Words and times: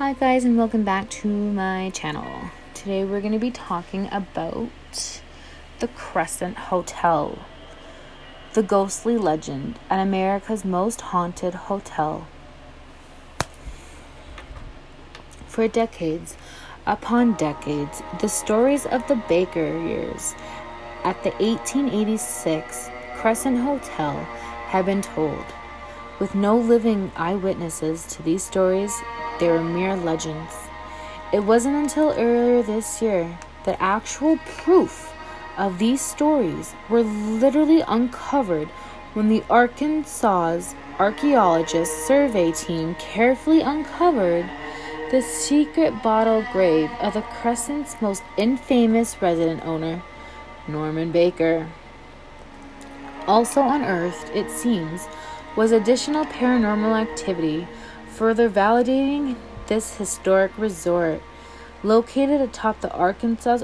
Hi, 0.00 0.14
guys, 0.14 0.46
and 0.46 0.56
welcome 0.56 0.82
back 0.82 1.10
to 1.10 1.28
my 1.28 1.90
channel. 1.90 2.48
Today, 2.72 3.04
we're 3.04 3.20
going 3.20 3.34
to 3.34 3.38
be 3.38 3.50
talking 3.50 4.08
about 4.10 5.20
the 5.78 5.88
Crescent 5.88 6.56
Hotel, 6.56 7.38
the 8.54 8.62
ghostly 8.62 9.18
legend, 9.18 9.78
and 9.90 10.00
America's 10.00 10.64
most 10.64 11.02
haunted 11.02 11.52
hotel. 11.52 12.26
For 15.46 15.68
decades 15.68 16.34
upon 16.86 17.34
decades, 17.34 18.02
the 18.22 18.28
stories 18.30 18.86
of 18.86 19.06
the 19.06 19.16
Baker 19.28 19.78
years 19.86 20.34
at 21.04 21.22
the 21.24 21.30
1886 21.32 22.88
Crescent 23.16 23.58
Hotel 23.58 24.14
have 24.68 24.86
been 24.86 25.02
told. 25.02 25.44
With 26.20 26.34
no 26.34 26.58
living 26.58 27.10
eyewitnesses 27.16 28.04
to 28.08 28.22
these 28.22 28.42
stories, 28.42 28.92
they 29.38 29.48
were 29.48 29.62
mere 29.62 29.96
legends. 29.96 30.54
It 31.32 31.40
wasn't 31.40 31.76
until 31.76 32.10
earlier 32.10 32.62
this 32.62 33.00
year 33.00 33.38
that 33.64 33.78
actual 33.80 34.36
proof 34.36 35.14
of 35.56 35.78
these 35.78 36.02
stories 36.02 36.74
were 36.90 37.02
literally 37.02 37.82
uncovered 37.88 38.68
when 39.14 39.30
the 39.30 39.42
Arkansas 39.48 40.60
archaeologist 40.98 42.06
survey 42.06 42.52
team 42.52 42.94
carefully 42.96 43.62
uncovered 43.62 44.48
the 45.10 45.22
secret 45.22 46.02
bottle 46.02 46.44
grave 46.52 46.90
of 47.00 47.14
the 47.14 47.22
Crescent's 47.22 47.96
most 48.02 48.22
infamous 48.36 49.22
resident 49.22 49.64
owner, 49.64 50.02
Norman 50.68 51.12
Baker. 51.12 51.66
Also 53.26 53.62
unearthed, 53.62 54.30
it 54.34 54.50
seems, 54.50 55.08
was 55.56 55.72
additional 55.72 56.24
paranormal 56.24 57.00
activity 57.00 57.66
further 58.08 58.48
validating 58.48 59.36
this 59.66 59.96
historic 59.96 60.56
resort, 60.58 61.22
located 61.82 62.40
atop 62.40 62.80
the 62.80 62.92
Arkansas 62.92 63.60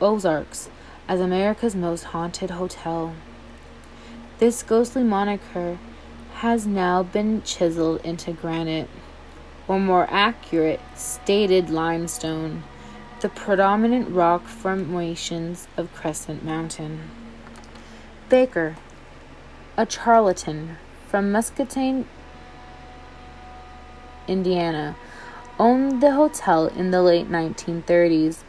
Ozarks, 0.00 0.68
as 1.06 1.20
America's 1.20 1.74
most 1.74 2.04
haunted 2.04 2.50
hotel. 2.50 3.14
This 4.38 4.62
ghostly 4.62 5.02
moniker 5.02 5.78
has 6.36 6.66
now 6.66 7.02
been 7.02 7.42
chiseled 7.42 8.04
into 8.04 8.32
granite, 8.32 8.88
or 9.68 9.78
more 9.78 10.06
accurate, 10.10 10.80
stated 10.94 11.70
limestone, 11.70 12.64
the 13.20 13.28
predominant 13.28 14.10
rock 14.10 14.46
formations 14.46 15.68
of 15.76 15.94
Crescent 15.94 16.44
Mountain. 16.44 17.10
Baker, 18.28 18.76
a 19.76 19.88
charlatan 19.88 20.76
from 21.14 21.30
Muscatine, 21.30 22.06
Indiana, 24.26 24.96
owned 25.60 26.02
the 26.02 26.10
hotel 26.10 26.66
in 26.66 26.90
the 26.90 27.00
late 27.02 27.30
1930s 27.30 28.42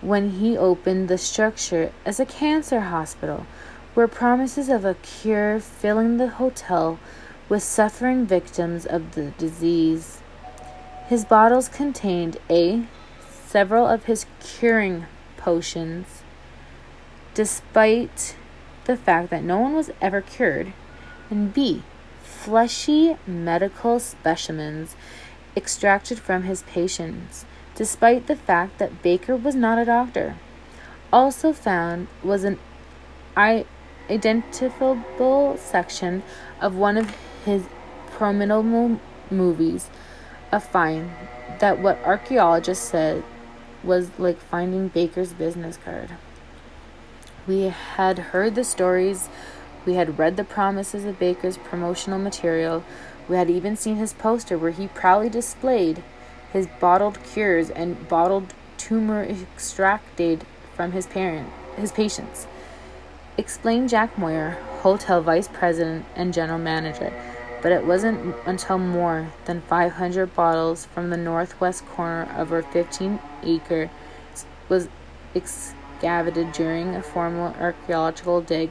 when 0.00 0.30
he 0.30 0.58
opened 0.58 1.06
the 1.06 1.16
structure 1.16 1.92
as 2.04 2.18
a 2.18 2.26
cancer 2.26 2.80
hospital 2.80 3.46
where 3.94 4.08
promises 4.08 4.68
of 4.68 4.84
a 4.84 4.94
cure 4.94 5.60
filling 5.60 6.16
the 6.16 6.26
hotel 6.26 6.98
with 7.48 7.62
suffering 7.62 8.26
victims 8.26 8.84
of 8.84 9.14
the 9.14 9.30
disease. 9.38 10.20
His 11.06 11.24
bottles 11.24 11.68
contained 11.68 12.36
A. 12.50 12.88
Several 13.46 13.86
of 13.86 14.06
his 14.06 14.26
curing 14.40 15.06
potions, 15.36 16.24
despite 17.34 18.34
the 18.86 18.96
fact 18.96 19.30
that 19.30 19.44
no 19.44 19.60
one 19.60 19.74
was 19.74 19.92
ever 20.00 20.20
cured, 20.20 20.72
and 21.30 21.54
B 21.54 21.84
fleshy 22.28 23.16
medical 23.26 23.98
specimens 23.98 24.94
extracted 25.56 26.18
from 26.18 26.42
his 26.44 26.62
patients, 26.62 27.46
despite 27.74 28.26
the 28.26 28.36
fact 28.36 28.78
that 28.78 29.02
Baker 29.02 29.34
was 29.34 29.54
not 29.54 29.78
a 29.78 29.84
doctor. 29.84 30.36
Also 31.12 31.52
found 31.52 32.06
was 32.22 32.44
an 32.44 32.58
identifiable 34.10 35.56
section 35.56 36.22
of 36.60 36.76
one 36.76 36.96
of 36.96 37.16
his 37.44 37.64
prominent 38.10 39.00
movies, 39.30 39.88
a 40.52 40.60
find 40.60 41.10
that 41.60 41.78
what 41.78 41.98
archaeologists 42.04 42.88
said 42.88 43.24
was 43.82 44.10
like 44.18 44.38
finding 44.38 44.88
Baker's 44.88 45.32
business 45.32 45.76
card. 45.76 46.10
We 47.46 47.62
had 47.62 48.18
heard 48.18 48.54
the 48.54 48.64
stories 48.64 49.28
we 49.88 49.94
had 49.94 50.18
read 50.18 50.36
the 50.36 50.44
promises 50.44 51.06
of 51.06 51.18
Baker's 51.18 51.56
promotional 51.56 52.18
material. 52.18 52.84
We 53.26 53.36
had 53.36 53.48
even 53.48 53.74
seen 53.74 53.96
his 53.96 54.12
poster 54.12 54.58
where 54.58 54.70
he 54.70 54.88
proudly 54.88 55.30
displayed 55.30 56.02
his 56.52 56.66
bottled 56.78 57.22
cures 57.24 57.70
and 57.70 58.06
bottled 58.06 58.52
tumor 58.76 59.22
extracted 59.24 60.44
from 60.76 60.92
his 60.92 61.06
parent, 61.06 61.48
his 61.78 61.90
patients. 61.90 62.46
Explained 63.38 63.88
Jack 63.88 64.18
Moyer, 64.18 64.58
hotel 64.82 65.22
vice 65.22 65.48
president 65.48 66.04
and 66.14 66.34
general 66.34 66.58
manager. 66.58 67.10
But 67.62 67.72
it 67.72 67.86
wasn't 67.86 68.36
until 68.44 68.76
more 68.76 69.32
than 69.46 69.62
500 69.62 70.34
bottles 70.34 70.84
from 70.84 71.08
the 71.08 71.16
northwest 71.16 71.86
corner 71.86 72.30
of 72.36 72.52
our 72.52 72.62
15 72.62 73.18
acre 73.42 73.88
was 74.68 74.86
excavated 75.34 76.52
during 76.52 76.94
a 76.94 77.02
formal 77.02 77.54
archaeological 77.58 78.42
dig 78.42 78.70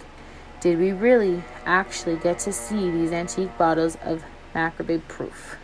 did 0.59 0.79
we 0.79 0.91
really 0.91 1.43
actually 1.65 2.17
get 2.17 2.39
to 2.39 2.51
see 2.51 2.89
these 2.89 3.11
antique 3.11 3.55
bottles 3.57 3.97
of 4.03 4.23
Macabre 4.55 4.99
proof? 5.07 5.57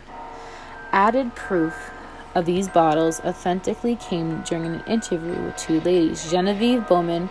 Added 0.92 1.34
proof 1.34 1.90
of 2.34 2.46
these 2.46 2.68
bottles 2.68 3.20
authentically 3.20 3.96
came 3.96 4.42
during 4.42 4.66
an 4.66 4.84
interview 4.86 5.40
with 5.42 5.56
two 5.56 5.80
ladies, 5.80 6.30
Genevieve 6.30 6.86
Bowman 6.86 7.28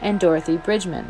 and 0.00 0.18
Dorothy 0.18 0.56
Bridgman, 0.56 1.06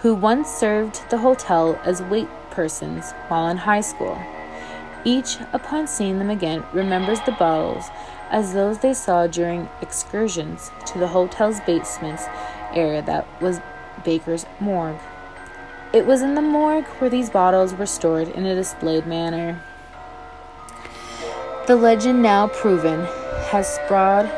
who 0.00 0.14
once 0.14 0.48
served 0.48 1.08
the 1.10 1.18
hotel 1.18 1.78
as 1.84 2.02
wait 2.02 2.28
persons 2.50 3.12
while 3.28 3.48
in 3.48 3.58
high 3.58 3.80
school. 3.80 4.18
Each, 5.04 5.38
upon 5.52 5.86
seeing 5.86 6.18
them 6.18 6.30
again, 6.30 6.64
remembers 6.72 7.20
the 7.20 7.32
bottles 7.32 7.84
as 8.30 8.52
those 8.52 8.78
they 8.78 8.94
saw 8.94 9.26
during 9.26 9.68
excursions 9.82 10.70
to 10.86 10.98
the 10.98 11.08
hotel's 11.08 11.60
basements 11.60 12.24
area 12.74 13.02
that 13.02 13.26
was 13.42 13.60
Baker's 14.04 14.46
morgue. 14.58 14.98
It 15.92 16.06
was 16.06 16.22
in 16.22 16.34
the 16.34 16.42
morgue 16.42 16.86
where 16.98 17.10
these 17.10 17.30
bottles 17.30 17.74
were 17.74 17.86
stored 17.86 18.28
in 18.28 18.46
a 18.46 18.54
displayed 18.54 19.06
manner. 19.06 19.60
The 21.66 21.76
legend, 21.76 22.22
now 22.22 22.48
proven, 22.48 23.04
has 23.50 23.74
spread 23.74 24.30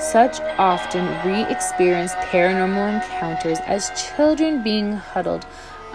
such 0.00 0.40
often 0.58 1.04
re 1.28 1.44
experienced 1.50 2.16
paranormal 2.16 3.02
encounters 3.02 3.58
as 3.66 3.90
children 4.16 4.62
being 4.62 4.92
huddled 4.92 5.46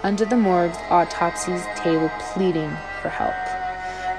under 0.02 0.24
the 0.24 0.36
morgue's 0.36 0.76
autopsy 0.90 1.56
table 1.76 2.10
pleading 2.20 2.70
for 3.00 3.08
help. 3.08 3.34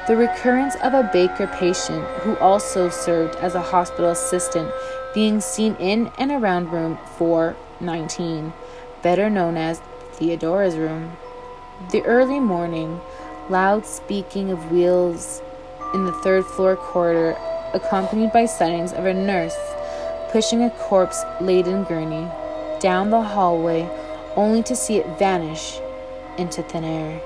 The 0.07 0.15
recurrence 0.15 0.75
of 0.83 0.93
a 0.93 1.09
Baker 1.13 1.47
patient 1.47 2.03
who 2.21 2.35
also 2.37 2.89
served 2.89 3.35
as 3.37 3.55
a 3.55 3.61
hospital 3.61 4.11
assistant 4.11 4.71
being 5.15 5.39
seen 5.39 5.75
in 5.77 6.11
and 6.19 6.29
around 6.29 6.71
room 6.71 6.99
419, 7.17 8.53
better 9.01 9.29
known 9.29 9.55
as 9.55 9.81
Theodora's 10.11 10.75
room. 10.75 11.13
The 11.91 12.03
early 12.03 12.39
morning, 12.39 12.99
loud 13.49 13.85
speaking 13.85 14.51
of 14.51 14.71
wheels 14.71 15.41
in 15.93 16.05
the 16.05 16.11
third 16.11 16.45
floor 16.45 16.75
corridor, 16.75 17.37
accompanied 17.73 18.33
by 18.33 18.45
sightings 18.45 18.93
of 18.93 19.05
a 19.05 19.13
nurse 19.13 19.57
pushing 20.31 20.63
a 20.63 20.69
corpse 20.71 21.23
laden 21.39 21.85
gurney 21.85 22.29
down 22.81 23.09
the 23.09 23.21
hallway 23.21 23.89
only 24.35 24.61
to 24.61 24.75
see 24.75 24.97
it 24.97 25.17
vanish 25.17 25.79
into 26.37 26.61
thin 26.61 26.83
air. 26.83 27.21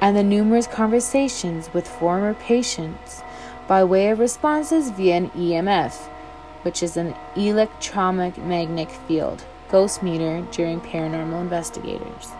And 0.00 0.16
the 0.16 0.22
numerous 0.22 0.66
conversations 0.66 1.72
with 1.74 1.86
former 1.86 2.32
patients 2.32 3.22
by 3.66 3.84
way 3.84 4.08
of 4.08 4.18
responses 4.18 4.90
via 4.90 5.16
an 5.16 5.30
EMF 5.30 6.08
which 6.62 6.82
is 6.82 6.96
an 6.96 7.14
electromagnetic 7.36 8.90
field 8.90 9.44
ghost 9.70 10.02
meter 10.02 10.46
during 10.50 10.80
paranormal 10.80 11.40
investigators. 11.40 12.32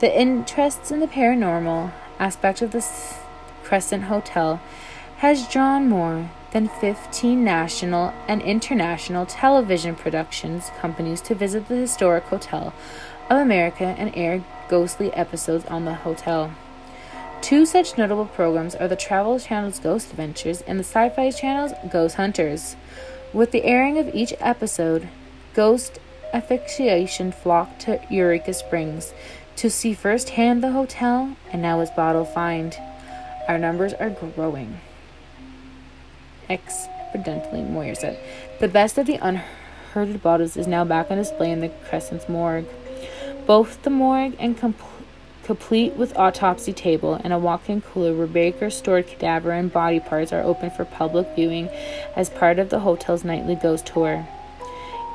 The 0.00 0.20
interest 0.20 0.90
in 0.90 1.00
the 1.00 1.06
paranormal 1.06 1.92
aspect 2.18 2.62
of 2.62 2.72
the 2.72 2.84
Crescent 3.62 4.04
Hotel 4.04 4.60
has 5.18 5.48
drawn 5.48 5.88
more 5.88 6.30
than 6.52 6.68
15 6.68 7.42
national 7.42 8.12
and 8.28 8.42
international 8.42 9.26
television 9.26 9.94
productions 9.94 10.70
companies 10.78 11.20
to 11.22 11.34
visit 11.34 11.68
the 11.68 11.76
historic 11.76 12.24
Hotel 12.24 12.74
of 13.30 13.38
America 13.38 13.94
and 13.98 14.14
air 14.16 14.44
ghostly 14.68 15.12
episodes 15.14 15.64
on 15.66 15.84
the 15.84 15.94
hotel. 15.94 16.52
Two 17.42 17.66
such 17.66 17.98
notable 17.98 18.26
programs 18.26 18.76
are 18.76 18.86
the 18.86 18.94
Travel 18.94 19.40
Channel's 19.40 19.80
Ghost 19.80 20.10
Adventures 20.10 20.60
and 20.60 20.78
the 20.78 20.84
Sci 20.84 21.08
Fi 21.08 21.32
Channel's 21.32 21.72
Ghost 21.90 22.14
Hunters. 22.14 22.76
With 23.32 23.50
the 23.50 23.64
airing 23.64 23.98
of 23.98 24.14
each 24.14 24.32
episode, 24.38 25.08
ghost 25.52 25.98
aficionados 26.32 27.34
flocked 27.34 27.80
to 27.82 28.00
Eureka 28.08 28.54
Springs 28.54 29.12
to 29.56 29.68
see 29.68 29.92
firsthand 29.92 30.62
the 30.62 30.70
hotel 30.70 31.36
and 31.52 31.60
now 31.60 31.80
its 31.80 31.90
bottle 31.90 32.24
find. 32.24 32.78
Our 33.48 33.58
numbers 33.58 33.92
are 33.94 34.10
growing. 34.10 34.78
exponentially, 36.48 37.68
Moyer 37.68 37.96
said. 37.96 38.20
The 38.60 38.68
best 38.68 38.98
of 38.98 39.06
the 39.06 39.16
unhurted 39.16 40.22
bottles 40.22 40.56
is 40.56 40.68
now 40.68 40.84
back 40.84 41.10
on 41.10 41.18
display 41.18 41.50
in 41.50 41.58
the 41.58 41.70
Crescent's 41.88 42.28
morgue. 42.28 42.66
Both 43.46 43.82
the 43.82 43.90
morgue 43.90 44.36
and 44.38 44.56
complete 44.56 45.01
complete 45.44 45.94
with 45.94 46.16
autopsy 46.16 46.72
table 46.72 47.20
and 47.22 47.32
a 47.32 47.38
walk-in 47.38 47.80
cooler 47.80 48.14
where 48.14 48.26
Baker 48.26 48.70
stored 48.70 49.06
cadaver 49.06 49.50
and 49.50 49.72
body 49.72 50.00
parts, 50.00 50.32
are 50.32 50.42
open 50.42 50.70
for 50.70 50.84
public 50.84 51.28
viewing 51.34 51.68
as 52.16 52.30
part 52.30 52.58
of 52.58 52.70
the 52.70 52.80
hotel's 52.80 53.24
nightly 53.24 53.54
ghost 53.54 53.86
tour. 53.86 54.26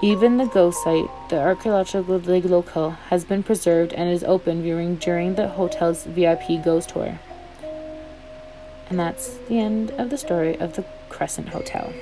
Even 0.01 0.37
the 0.37 0.45
ghost 0.45 0.83
site, 0.83 1.09
the 1.29 1.39
archaeological 1.39 2.19
locale, 2.19 2.91
has 3.09 3.25
been 3.25 3.41
preserved 3.41 3.93
and 3.93 4.09
is 4.09 4.23
open 4.23 4.61
viewing 4.61 4.95
during 4.95 5.35
the 5.35 5.47
hotel's 5.47 6.03
VIP 6.03 6.63
ghost 6.63 6.89
tour. 6.89 7.19
And 8.89 8.99
that's 8.99 9.37
the 9.49 9.59
end 9.59 9.91
of 9.91 10.09
the 10.09 10.17
story 10.17 10.55
of 10.59 10.75
the 10.75 10.85
Crescent 11.09 11.49
Hotel. 11.49 11.93